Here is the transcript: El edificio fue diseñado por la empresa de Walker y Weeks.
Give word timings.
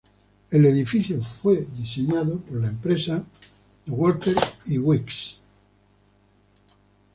El 0.49 0.65
edificio 0.65 1.21
fue 1.21 1.67
diseñado 1.77 2.39
por 2.39 2.59
la 2.59 2.69
empresa 2.69 3.23
de 3.85 3.91
Walker 3.93 4.33
y 4.65 4.79
Weeks. 4.79 5.37